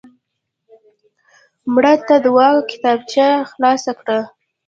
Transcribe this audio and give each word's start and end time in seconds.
مړه 1.73 1.93
ته 2.07 2.15
د 2.19 2.21
دعا 2.25 2.49
کتابچه 2.71 3.27
خلاص 3.51 3.83
کړه 3.99 4.19